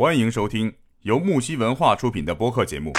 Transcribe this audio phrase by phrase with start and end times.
[0.00, 2.92] 欢迎收听由木西文化出品的播客节目。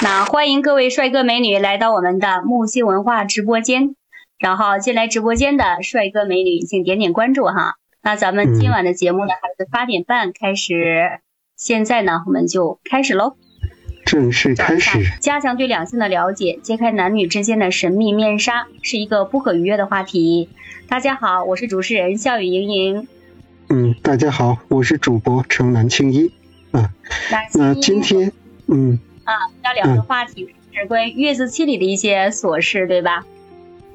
[0.00, 3.96] 那欢迎各位帅哥美女来到我们的木西文化直播间，
[4.38, 7.74] 然后进来直播间的帅哥美女，请点点关注哈。
[8.02, 11.20] 那咱们今晚的节目呢，还是八点半开始，
[11.54, 13.36] 现在呢，我们就开始喽。
[14.06, 15.00] 正式开始。
[15.20, 20.48] 加强对两性的了解，揭开男女之间的神秘面纱，是一个不可逾越的话题。
[20.88, 23.08] 大家好，我是主持人笑语盈盈。
[23.68, 26.32] 嗯，大家好，我是主播城南青衣。
[26.70, 26.92] 啊，
[27.54, 28.32] 那今天，
[28.66, 29.32] 嗯，啊，
[29.64, 33.24] 要聊的话题是关于月子期里的一些琐事，对吧？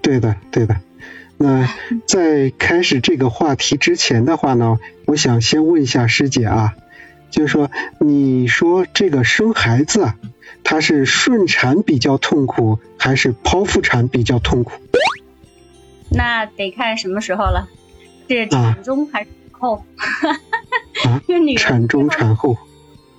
[0.02, 0.77] 对的，对的。
[1.38, 1.70] 那
[2.05, 6.74] 在开始这个话题之前的话呢，我想先问一下师姐啊。
[7.30, 10.16] 就是说，你说这个生孩子啊，
[10.63, 14.72] 它是顺产比较痛苦，还是剖腹产比较痛苦？
[16.10, 17.70] 那得看什么时候了，
[18.27, 19.84] 是产中还是后？
[21.05, 21.22] 啊，
[21.58, 22.58] 产中产后。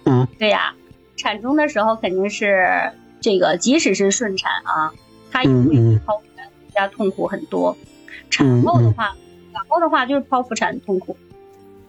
[0.05, 0.74] 嗯，对呀，
[1.16, 4.92] 产中的时候肯定是这个，即使是顺产啊，
[5.30, 7.77] 它也会比剖腹产更加痛苦很多。
[8.30, 9.14] 产后的话，
[9.52, 11.16] 产后的话就是剖腹产痛苦。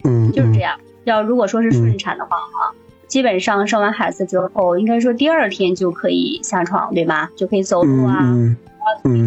[0.04, 0.78] 嗯，就是这样。
[1.04, 2.74] 要如果说是顺产的话哈，
[3.08, 7.30] 基本上生完孩子之后，应该说第二天就可以下床，对吧？
[7.36, 8.20] 就可以走路啊，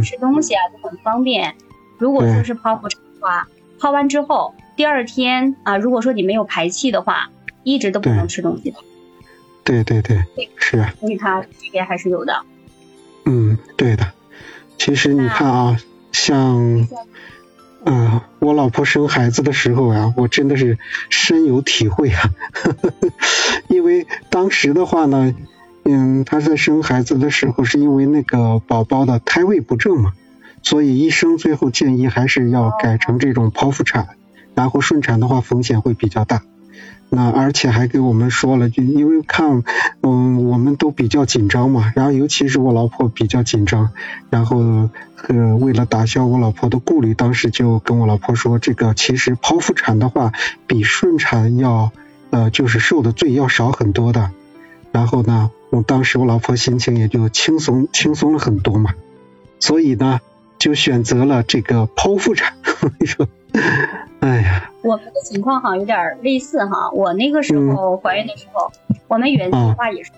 [0.03, 1.56] 吃东西啊就很方便。
[1.98, 3.48] 如果说是剖腹产的话，
[3.80, 7.30] 剖完之后第二天啊，如果说你没有排气的话，
[7.64, 8.78] 一直都不能吃东西的。
[9.64, 10.23] 对对对，
[10.58, 10.86] 是。
[11.00, 12.42] 所以它区别还是有的。
[13.26, 14.12] 嗯，对的。
[14.78, 15.78] 其实你看啊，
[16.12, 16.88] 像。
[17.88, 20.80] 嗯，我老婆生孩子的时候呀，我真的是
[21.12, 22.31] 深有体会啊。
[23.70, 25.36] 因为当时的话呢，
[25.84, 30.14] 嗯，她在生孩子的时候是因为那个宝宝的胎位不正嘛，
[30.64, 34.08] 所以医生最后建议还是要改成这种剖腹产，
[34.56, 36.42] 然后顺产的话风险会比较大。
[37.08, 39.64] 那而且还给我们说了，就因为看，
[40.02, 43.91] 嗯，我们都比较紧张嘛，然后尤其是我老婆比较紧张，
[44.31, 44.90] 然后
[45.28, 50.34] 呃，为了打消我老婆的顾虑，当时就跟我老婆说，这个其实剖腹产的话，
[50.66, 51.91] 比顺产要
[52.31, 54.31] 呃，就是受的罪要少很多的。
[54.91, 58.96] 然后呢，我当时我老婆心情也就轻松轻松了很多嘛，
[59.59, 60.22] 所以呢，
[60.58, 62.54] 就选择了这个剖腹产。
[63.00, 63.28] 你说。
[64.20, 66.90] 哎呀，我们的情况好像有点类似哈。
[66.92, 68.72] 我那个时候怀孕的时候，
[69.08, 70.12] 我们原计划也是，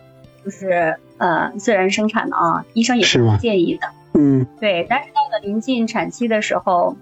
[0.44, 3.88] 就是呃自然生产的啊，医生也是不建议的。
[4.14, 4.88] 嗯，对。
[4.90, 6.96] 但是到了临近产期的时候，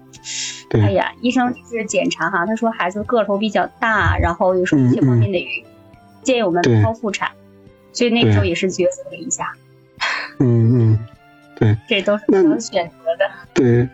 [0.72, 5.64] 哎呀，医生就是检查哈，他说孩子个头比较大，然后有什么一些方面的原因，
[6.22, 7.30] 建议我们剖腹产。
[7.92, 9.52] 所以那个时候也是抉择了一下。
[10.40, 10.98] 嗯 嗯，
[11.56, 11.76] 对。
[11.88, 13.28] 这都是能选择的。
[13.52, 13.88] 对。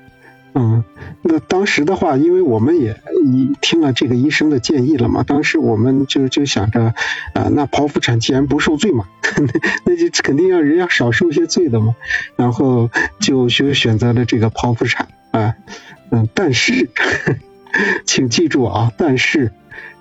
[0.55, 0.85] 嗯，
[1.23, 6.93] 那当时的话，因为我们也一听了这个医生的建议了嘛，当时我们就就想着，
[7.33, 9.07] 啊，那剖腹产既然不受罪嘛，
[9.87, 11.97] 那就肯定要人要少受些罪的嘛，
[12.37, 15.57] 然后就就选择了这个剖腹产啊，
[16.11, 16.91] 嗯，但是，
[18.05, 19.53] 请记住啊，但是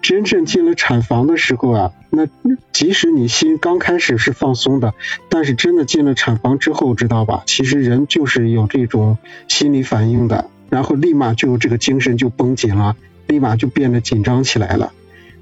[0.02, 2.28] 真正进了产房的时候啊，那
[2.72, 4.94] 即使你心刚开始是放松的，
[5.30, 7.44] 但是真的进了产房之后，知道吧？
[7.46, 9.18] 其实人就是有这种
[9.48, 10.50] 心理反应的。
[10.70, 12.96] 然后立马就这个精神就绷紧了，
[13.28, 14.94] 立马就变得紧张起来了。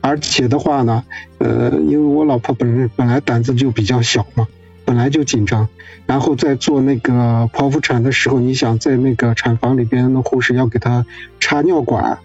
[0.01, 1.03] 而且的话呢，
[1.37, 4.47] 呃，因为我老婆本本来胆子就比较小嘛，
[4.85, 5.67] 本来就紧张。
[6.07, 11.05] 然后在做那个剖腹产的时候，你想在那个产房里边，那护士要给她
[11.39, 12.17] 插尿管，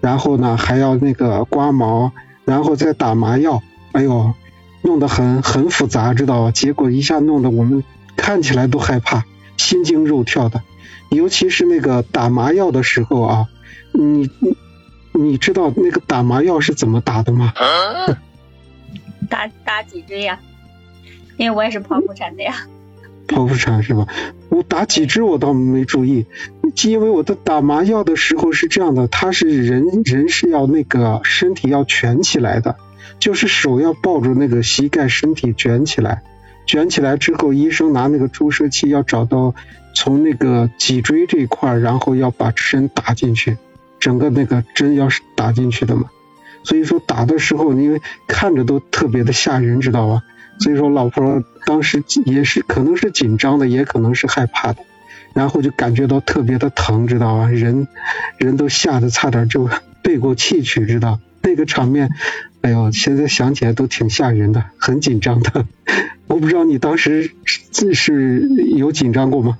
[0.00, 2.12] 然后呢还要那个刮毛，
[2.44, 4.34] 然后再打麻药，哎呦，
[4.82, 6.50] 弄得很很复杂，知道吧？
[6.50, 7.84] 结果一下弄得我们
[8.16, 9.24] 看起来都害怕，
[9.56, 10.62] 心惊肉跳的。
[11.10, 13.46] 尤其是那个打麻药的时候啊，
[13.92, 14.56] 你你
[15.12, 17.52] 你知道那个打麻药是怎么打的吗？
[19.28, 20.38] 打打几针呀？
[21.36, 22.66] 因为我也是剖腹产的呀。
[23.28, 24.06] 剖腹产是吧？
[24.48, 26.26] 我打几支我倒没注意，
[26.84, 32.76] 因为我的打麻药的时候是这样的，他是人人是要那个身体要蜷起来的，
[33.20, 36.22] 就是手要抱住那个膝盖，身体卷起来，
[36.66, 39.54] 卷起来之后，医生拿那个注射器要找到。
[39.94, 43.56] 从那个脊椎这块，然后要把针打进去，
[43.98, 46.04] 整个那个针要是打进去的嘛，
[46.62, 50.22] 所以说打的时候，因为看着都特别的吓人，知道吧？
[50.58, 54.82] 所以说老婆当时也是可能是紧张的，也可能是害怕的，
[55.34, 57.48] 然后就感觉到特别的疼，知道吧？
[57.48, 57.86] 人
[58.36, 59.68] 人都吓得差点就
[60.02, 62.10] 背过气去，知道那个场面，
[62.62, 65.64] 哎呦，现在想起来都挺吓人的，很紧张的。
[66.26, 69.58] 我不知道你当时是是有紧张过吗？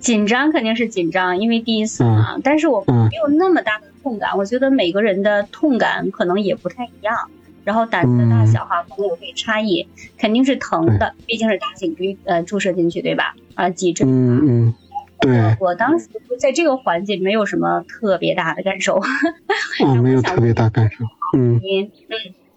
[0.00, 2.38] 紧张肯定是紧张，因为第一次嘛。
[2.42, 7.30] 但是我没有那么大的痛感，我觉得每个人的痛感可能也不太一样。
[7.68, 9.86] 然后胆子的大小哈，可能有这差异，
[10.16, 13.34] 肯定是疼的，毕竟是打颈椎呃注射进去对吧？
[13.54, 14.06] 啊，脊椎。
[14.06, 14.74] 嗯嗯。
[15.20, 15.54] 对。
[15.60, 16.08] 我当时
[16.40, 18.94] 在这个环节没有什么特别大的感受。
[18.94, 19.06] 啊，
[20.02, 21.04] 没有特别大感受。
[21.36, 21.92] 嗯嗯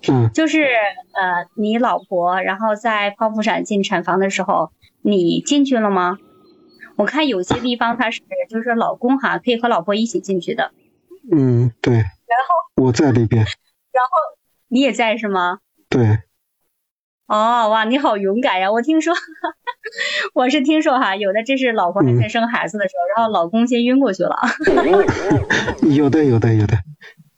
[0.08, 0.32] 嗯。
[0.32, 4.72] 就是呃，你老婆然后在剖腹产进产房的时候，
[5.02, 6.20] 你进去了吗？
[6.96, 10.72] 我看有些地方他是就是说老公哈可以和老婆一起进去的。
[11.30, 11.96] 嗯，对。
[11.96, 12.06] 然
[12.48, 13.46] 后我在里边。
[13.92, 14.12] 然后
[14.72, 15.60] 你也在是吗？
[15.90, 16.20] 对。
[17.28, 18.72] 哦，哇，你好勇敢呀！
[18.72, 19.14] 我听说，
[20.34, 24.38] 我是听说哈，有的这是老婆还在生孩子的时候，然后老公先晕过去了。
[25.84, 26.78] 有的，有的，有的，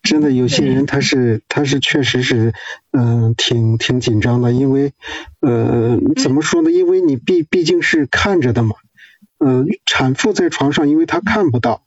[0.04, 2.54] 真的有些人他是他是确实是
[2.92, 4.94] 嗯挺挺紧张的，因为
[5.42, 6.70] 呃怎么说呢？
[6.72, 8.76] 因为你毕毕竟是看着的嘛。
[9.40, 11.84] 嗯，产妇在床上，因为她看不到，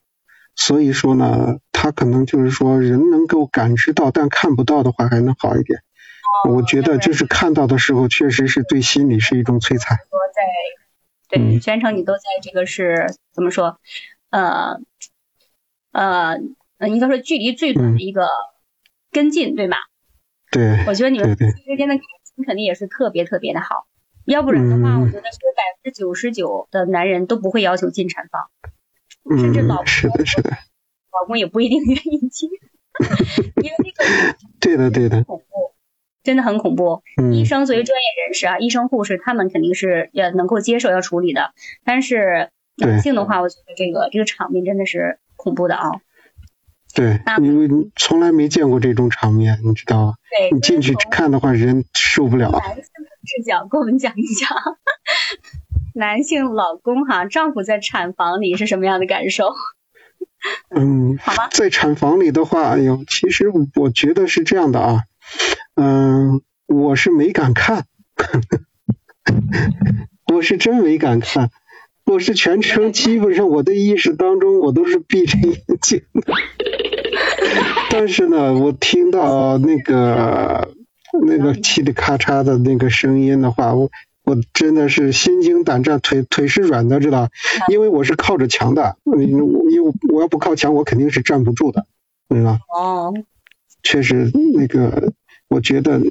[0.56, 5.81] 所以说呢，他可能就是说人能够感知到，但看不到的话还能好一点。
[6.49, 9.97] 我觉得就是看到的时候，确实是对心理是一种摧残。
[9.99, 13.79] 在对全程你都在这个是怎么说？
[14.31, 14.81] 呃
[15.93, 16.38] 呃，
[16.88, 18.29] 应该说距离最短的一个
[19.11, 19.76] 跟进，对吧？
[20.50, 20.85] 对。
[20.87, 23.87] 我觉得你们之间的感情肯定也是特别特别的好。
[24.25, 28.50] 要不然的话，我觉得是百分之九十九的男人都不会要求进产房，
[29.31, 32.46] 甚至老是的，是的，老公也不一定愿意接，
[33.62, 35.44] 因为那个 对的，对的，恐怖，
[36.23, 37.02] 真的很恐怖。
[37.32, 41.52] 医生作为专业人士啊，医生护士他们肯定是也能够接受要处理的，
[41.84, 45.90] 但是男性的话，我觉得这个这个场面真的是恐怖的啊。
[46.94, 50.14] 对，因为从来没见过这种场面，你知道吧？
[50.31, 52.50] 对，你进去看的话，人受不了。
[52.50, 54.49] 男性视角给我们讲一讲，
[55.96, 59.54] 男性老公哈，丈夫在产房里是什么样的感受？
[60.69, 65.00] 嗯，好吧，在产房里的话，哎呦，其实我觉得是这样的啊，
[65.75, 67.87] 嗯，我是没敢看，
[70.31, 71.48] 我是真没敢看，
[72.04, 76.02] 我是全程基本上我的意识当中我都是闭着眼睛，
[77.90, 80.75] 但是呢，我听到那个。
[81.19, 83.90] 那个嘁里咔嚓的那个声音的话，我
[84.26, 87.31] 我真的是心惊胆战，腿腿是软的，知道？
[87.70, 91.87] 因为我是靠着墙的，因为我要不靠墙，我肯定是站不住的，
[92.28, 92.58] 对吧？
[92.76, 93.14] 哦，
[93.84, 95.12] 确实，那个
[95.46, 96.02] 我觉得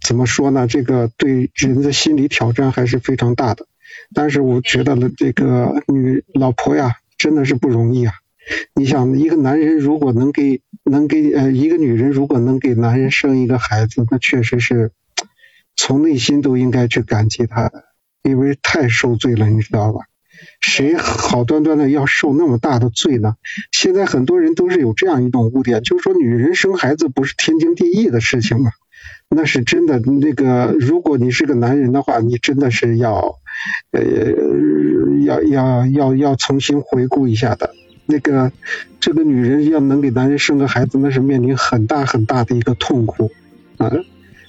[0.00, 0.68] 怎么说呢？
[0.68, 3.66] 这个对人的心理挑战还是非常大的。
[4.14, 8.14] 但是我觉得呢，这个女老婆呀，真的是不容易啊。
[8.76, 14.92] 你想，一个男人如果能给能给呃一个女人如果能给男人生一个孩子，那确实是
[15.76, 17.84] 从内心都应该去感激他的，
[18.22, 20.00] 因为太受罪了，你知道吧？
[20.60, 23.36] 谁好端端的要受那么大的罪呢？
[23.72, 28.70] 现在很多人都是有这样一种污点，就是说女人生孩子不是天经地义的事情嘛？
[29.28, 29.98] 那是真的。
[29.98, 33.38] 那个，如果你是个男人的话，你真的是要
[33.92, 34.02] 呃
[35.24, 37.74] 要要要要重新回顾一下的。
[38.04, 38.52] 那个，
[39.00, 43.32] 这个女人要能给男人生个孩子，那是面临很大很大的一个痛苦
[43.78, 43.90] 啊，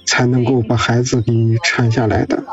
[0.07, 2.44] 才能够把孩子给你产下来的。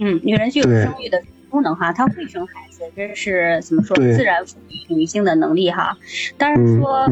[0.00, 3.94] 嗯，女人具有生育的功能哈，她会生孩子，这是怎么说？
[3.96, 5.98] 自然赋予女性的能力哈。
[6.38, 7.06] 但是说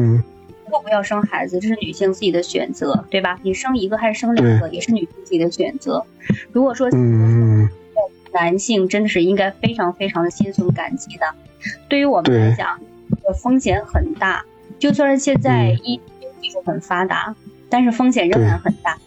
[0.71, 3.37] 要不要生孩子，这是女性自己的选择，对吧？
[3.43, 6.03] 你生一个还是生两个，也是女性自己的选择。
[6.51, 7.69] 如果说嗯，
[8.33, 11.25] 男性真的是应该非常非常的心存感激的。
[11.87, 12.79] 对于我们来讲。
[13.41, 14.45] 风险很大，
[14.77, 15.99] 就算是现在医
[16.41, 17.35] 技术很发达，
[17.69, 18.97] 但是风险仍然很大。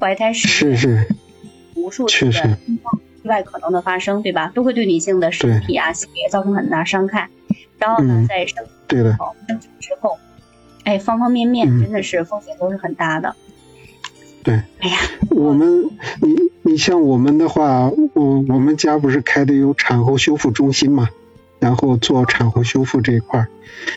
[0.00, 1.06] 怀胎十月，
[1.74, 2.58] 无数次的
[3.22, 4.50] 意外可能的发生，对吧？
[4.54, 7.28] 都会对女性的身体啊、性别造成很大伤害。
[7.78, 9.10] 然后呢，在生对的
[9.46, 10.18] 生产之后，
[10.84, 13.36] 哎，方方面面真的是风险都是很大的。
[14.42, 14.96] 对，哎呀，
[15.30, 15.84] 我们
[16.22, 21.10] 你你像我们的话，我我们家不是开的有产后修复中心嘛？
[21.60, 23.48] 然后做产后修复这一块儿，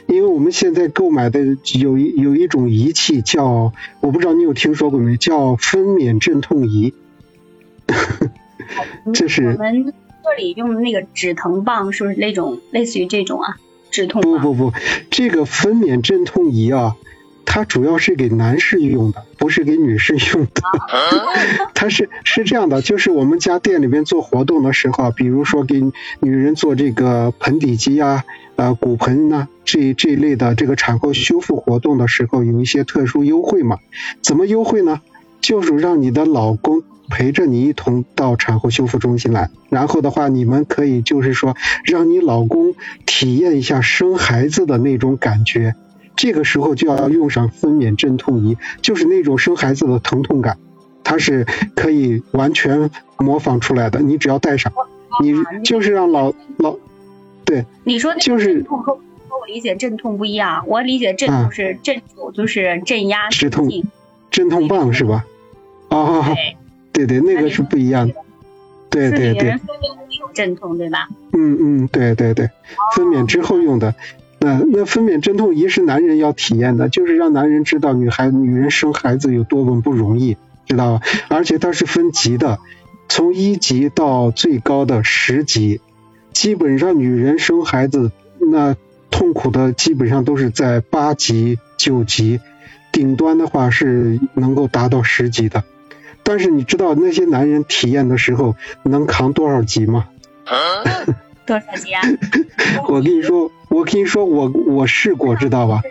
[0.07, 1.39] 因为我们现在购买的
[1.79, 6.93] 有一有一种仪器叫，我不知道你有听说过没，叫分娩镇痛仪。
[9.13, 9.93] 这是我们
[10.23, 13.57] 这里用的那个止疼棒，是不是那种类似于这种啊？
[13.91, 14.73] 止痛不不不，
[15.09, 16.95] 这个分娩镇痛仪啊。
[17.45, 20.61] 它主要是给男士用的，不是给女士用的。
[21.75, 25.81] 它是是这样的，就是我们家店里边做活动的时候，比如说给
[26.19, 28.23] 女人做这个盆底肌啊、
[28.55, 33.77] 呃骨盆呐这这一类的这个产后修复活动的时候，有一些特殊优惠嘛。
[34.21, 35.01] 怎么优惠呢？
[35.41, 45.75] 就是让你的老公陪着你一同到产后修复中心来，然后的话，你们可以就是说，让你老公体验一下生孩子的那种感觉。
[46.15, 50.57] 这个时候就要用上分娩镇痛仪，就是那种生孩子的疼痛感，
[51.03, 53.99] 它是可以完全模仿出来的。
[53.99, 54.71] 你只要带上，
[55.21, 56.77] 你就是让老老，
[57.45, 59.01] 对，你说就是痛和和
[59.41, 63.67] 我理解镇痛不一样，我理解镇痛是镇住，就是镇压止痛，
[64.29, 65.25] 镇痛棒是吧？
[65.89, 66.33] 啊，
[66.91, 68.15] 对对，那个是不一样的，
[68.89, 69.51] 对对对。
[69.51, 71.09] 分娩有镇痛对吧？
[71.33, 72.49] 嗯嗯，对对对，
[72.95, 73.93] 分娩之后用的。
[74.43, 80.35] 那那分娩镇痛仪是男人要体验的，就是让男人知道女孩女人生孩子有多么不容易，
[80.67, 81.05] 知道吧？
[81.29, 82.59] 而且它是分级的，
[83.07, 85.79] 从一级到最高的十级，
[86.33, 88.11] 基本上女人生孩子
[88.51, 88.75] 那
[89.09, 92.41] 痛苦的基本上都是在八级九级，
[92.91, 95.63] 顶端的话是能够达到十级的。
[96.21, 100.09] 但是你知道那些男人体验的时候能扛多少级吗？
[101.45, 102.01] 多少级啊？
[102.87, 105.81] 我跟你说，我跟你说，我我试过，知道吧？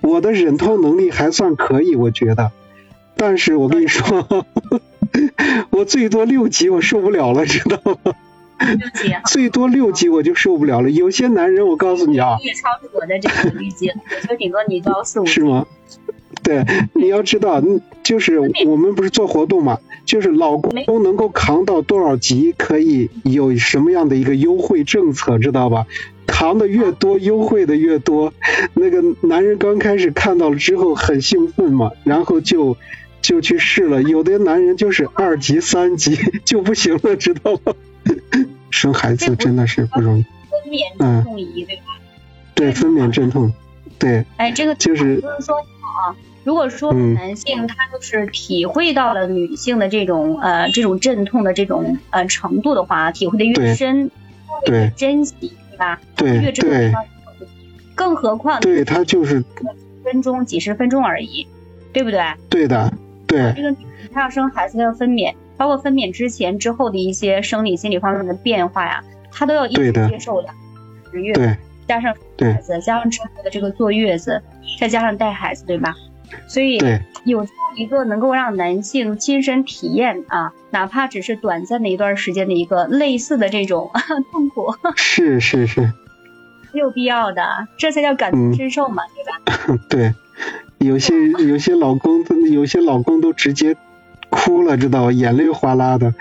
[0.00, 2.50] 我的忍痛能力还算可以，我觉得。
[3.16, 4.26] 但是我跟你说，
[5.70, 8.14] 我最多六级我受不了了，知道吗？
[8.58, 9.14] 六级。
[9.26, 10.90] 最多六级我就受不了了。
[10.90, 12.38] 有些男人，我告诉你啊。
[12.42, 15.26] 也超出我的这个预计了，我说顶多你到四五。
[15.26, 15.64] 是吗？
[16.52, 17.62] 对， 你要知道，
[18.02, 25.86] 就是我们不是做活动嘛，就是老公能够扛到多少级，可以有什么样的一个优惠政策，知道吧？
[26.26, 28.32] 扛的越多，优惠的越多。
[28.74, 32.76] 那个男人刚开始看到了之后很兴奋嘛，然后就
[33.20, 34.02] 就去试了。
[34.02, 37.74] 有的男人就是二级、三级 就不行了，知道吗？
[38.70, 40.22] 生孩子真的是不容易。
[40.50, 41.82] 分娩镇痛仪对吧？
[42.54, 43.52] 对，分娩阵痛，
[43.98, 44.24] 对。
[44.36, 46.16] 哎，这个就是就是说啊。
[46.44, 54.10] 如果说男性他就是体会到了女性的这种呃这种阵痛的这种呃程度的话，体会的越深，
[54.68, 56.00] 越珍惜，对吧？
[56.16, 56.96] 对越珍惜
[57.94, 59.44] 更何况对他就是
[60.02, 61.46] 分钟几十分钟而已，
[61.92, 62.20] 对不对？
[62.48, 62.92] 对的，
[63.26, 63.52] 对。
[63.54, 63.74] 这个
[64.12, 70.48] 他要生孩子，他要分娩，包括分娩之前之后的一些生理心理方面的变化呀，他都要一直接受的。
[71.12, 71.56] 十月对，
[71.86, 74.42] 加上孩子，加上之后的这个坐月子，
[74.80, 75.94] 再加上带孩子，对吧？
[76.52, 76.76] 所以
[77.24, 83.90] 有这样一个能够让男性亲身体验啊，哪怕只是短暂的一段时间的一个类似的这种
[84.30, 85.80] 痛苦，是是是，
[86.74, 87.42] 没有必要的，
[87.78, 89.80] 这才叫感同身受嘛，对吧？
[89.88, 90.14] 对，
[90.76, 93.74] 有些有些老公，有些老公都直接
[94.28, 95.12] 哭了，知道吧？
[95.12, 96.12] 眼泪哗啦的，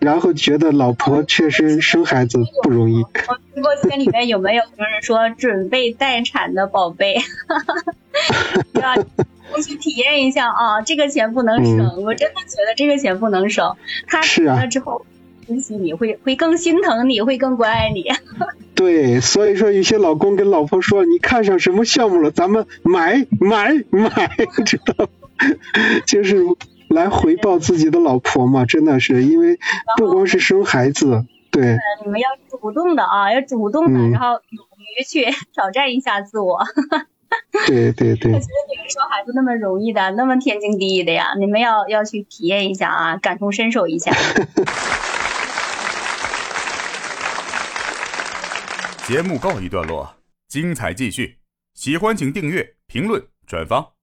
[0.00, 3.02] 然后觉得老婆确实生孩子不容易。
[3.52, 7.16] 直播间里面有没有就是说准备待产的宝贝？
[9.52, 10.80] 要去体验一下啊！
[10.82, 13.76] 这个钱不能省，我真的觉得这个钱不能省。
[14.06, 15.04] 他省了之后，
[15.46, 18.04] 珍惜你会会更心疼你，会更关爱你。
[18.74, 22.30] 对，所以说有些老公跟老婆说：“你看上什么项目了？
[22.30, 24.30] 咱们买买买，
[24.64, 25.08] 知道？
[26.06, 26.38] 就是
[26.88, 29.58] 来回报自己的老婆嘛，真的是，因为
[29.96, 31.76] 不光是生孩子， 对。
[32.04, 34.64] 你们要主动的啊，要主动的，然后勇
[34.98, 36.60] 于去挑战一下自我。
[37.66, 44.12] 对对对，我觉得你们说孩子那么容易的，那么天经地义的呀，你们要要去体验一下啊，感同身受一下。
[49.06, 50.16] 节目告一段落，
[50.48, 51.38] 精彩继续，
[51.74, 53.99] 喜欢请订阅、评论、转发。